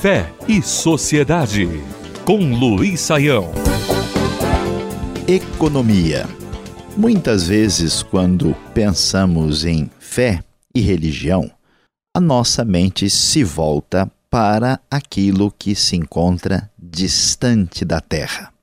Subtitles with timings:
[0.00, 1.68] Fé e Sociedade,
[2.24, 3.52] com Luiz Saião.
[5.28, 6.26] Economia.
[6.96, 10.42] Muitas vezes, quando pensamos em fé
[10.74, 11.50] e religião,
[12.16, 18.54] a nossa mente se volta para aquilo que se encontra distante da Terra.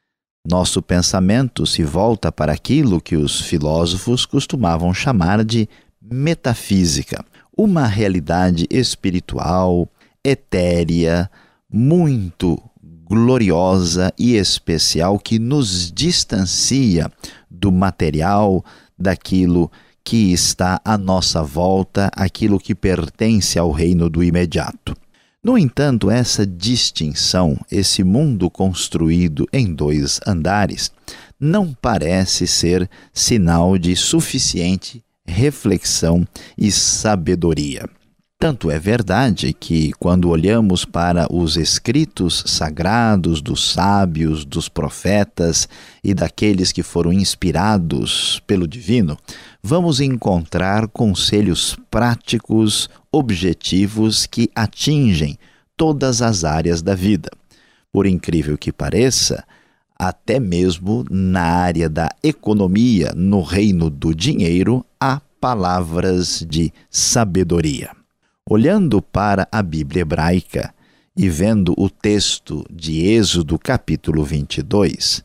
[0.43, 5.69] Nosso pensamento se volta para aquilo que os filósofos costumavam chamar de
[6.01, 7.23] metafísica,
[7.55, 9.87] uma realidade espiritual,
[10.27, 11.31] etérea,
[11.71, 12.61] muito
[13.05, 17.09] gloriosa e especial que nos distancia
[17.49, 18.63] do material,
[18.99, 19.71] daquilo
[20.03, 24.93] que está à nossa volta, aquilo que pertence ao reino do imediato.
[25.41, 30.91] No entanto, essa distinção, esse mundo construído em dois andares,
[31.39, 37.87] não parece ser sinal de suficiente reflexão e sabedoria.
[38.39, 45.67] Tanto é verdade que, quando olhamos para os escritos sagrados dos sábios, dos profetas
[46.03, 49.17] e daqueles que foram inspirados pelo Divino,
[49.63, 55.35] vamos encontrar conselhos práticos, objetivos que atingem
[55.75, 57.31] todas as áreas da vida.
[57.91, 59.43] Por incrível que pareça,
[59.97, 67.96] até mesmo na área da economia, no reino do dinheiro, há palavras de sabedoria.
[68.49, 70.73] Olhando para a Bíblia hebraica
[71.17, 75.21] e vendo o texto de Êxodo, capítulo 22,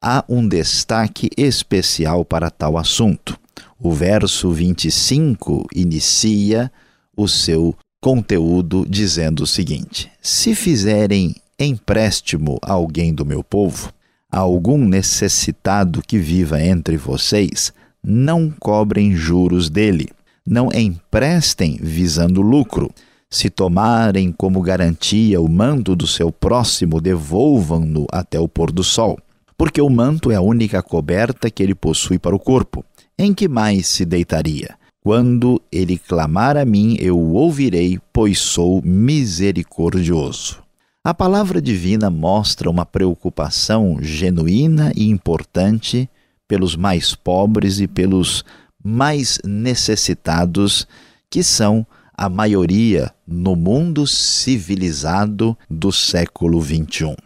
[0.00, 3.36] há um destaque especial para tal assunto.
[3.76, 6.70] O verso 25 inicia
[7.16, 13.92] o seu conteúdo dizendo o seguinte: Se fizerem empréstimo a alguém do meu povo,
[14.30, 20.08] a algum necessitado que viva entre vocês, não cobrem juros dele
[20.46, 22.90] não emprestem visando lucro.
[23.28, 29.18] Se tomarem como garantia o manto do seu próximo, devolvam-no até o pôr do sol.
[29.56, 32.84] Porque o manto é a única coberta que ele possui para o corpo.
[33.18, 34.74] Em que mais se deitaria?
[35.02, 40.62] Quando ele clamar a mim, eu o ouvirei, pois sou misericordioso.
[41.02, 46.08] A palavra divina mostra uma preocupação genuína e importante
[46.46, 48.44] pelos mais pobres e pelos
[48.82, 50.86] mais necessitados,
[51.28, 51.86] que são
[52.20, 57.16] a maioria no mundo civilizado do século XXI.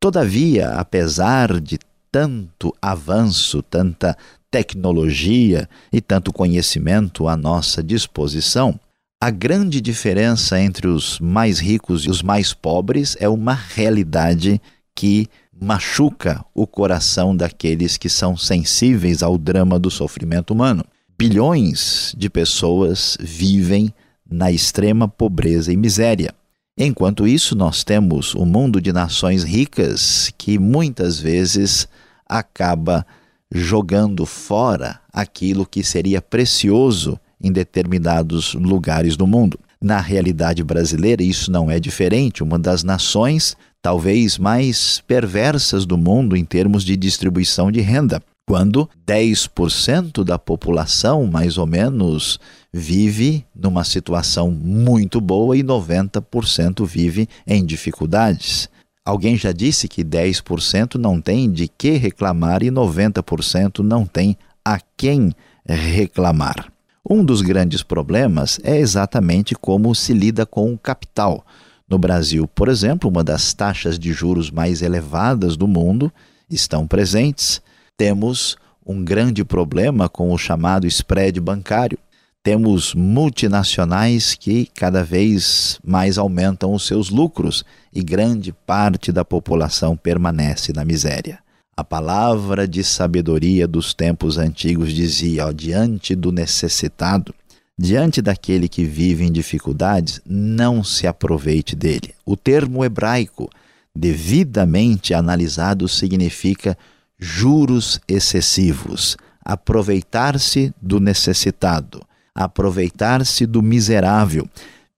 [0.00, 1.78] Todavia, apesar de
[2.10, 4.16] tanto avanço, tanta
[4.50, 8.78] tecnologia e tanto conhecimento à nossa disposição,
[9.22, 14.60] a grande diferença entre os mais ricos e os mais pobres é uma realidade
[14.96, 15.28] que
[15.60, 20.84] machuca o coração daqueles que são sensíveis ao drama do sofrimento humano
[21.20, 23.92] bilhões de pessoas vivem
[24.26, 26.32] na extrema pobreza e miséria.
[26.78, 31.86] Enquanto isso, nós temos um mundo de nações ricas que muitas vezes
[32.26, 33.04] acaba
[33.52, 39.60] jogando fora aquilo que seria precioso em determinados lugares do mundo.
[39.78, 42.42] Na realidade brasileira, isso não é diferente.
[42.42, 48.90] Uma das nações talvez mais perversas do mundo em termos de distribuição de renda quando
[49.06, 52.40] 10% da população, mais ou menos,
[52.72, 58.68] vive numa situação muito boa e 90% vive em dificuldades.
[59.04, 64.80] Alguém já disse que 10% não tem de que reclamar e 90% não tem a
[64.96, 65.32] quem
[65.64, 66.72] reclamar.
[67.08, 71.46] Um dos grandes problemas é exatamente como se lida com o capital.
[71.88, 76.12] No Brasil, por exemplo, uma das taxas de juros mais elevadas do mundo
[76.50, 77.62] estão presentes
[78.00, 78.56] temos
[78.86, 81.98] um grande problema com o chamado spread bancário.
[82.42, 87.62] Temos multinacionais que cada vez mais aumentam os seus lucros
[87.92, 91.40] e grande parte da população permanece na miséria.
[91.76, 97.34] A palavra de sabedoria dos tempos antigos dizia: ó, diante do necessitado,
[97.78, 102.14] diante daquele que vive em dificuldades, não se aproveite dele.
[102.24, 103.50] O termo hebraico,
[103.94, 106.78] devidamente analisado, significa
[107.20, 112.00] juros excessivos, aproveitar-se do necessitado,
[112.34, 114.48] aproveitar-se do miserável,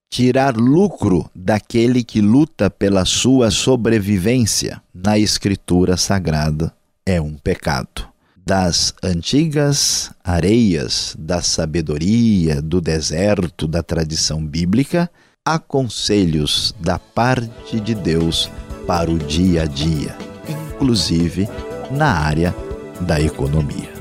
[0.08, 6.72] tirar lucro daquele que luta pela sua sobrevivência na Escritura Sagrada
[7.04, 8.08] é um pecado.
[8.44, 15.08] Das antigas areias da sabedoria, do deserto, da tradição bíblica,
[15.44, 18.50] há conselhos da parte de Deus
[18.86, 20.16] para o dia a dia,
[20.48, 21.48] inclusive
[21.92, 22.54] na área
[23.00, 23.92] da economia.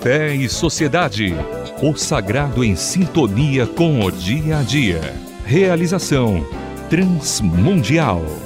[0.00, 1.34] Fé e Sociedade
[1.82, 5.00] O sagrado em sintonia com o dia a dia.
[5.44, 6.46] Realização
[6.88, 8.43] Transmundial.